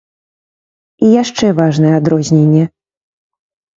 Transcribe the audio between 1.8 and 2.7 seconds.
адрозненне.